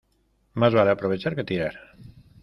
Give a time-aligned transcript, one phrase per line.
[0.55, 1.75] Más vale aprovechar que tirar.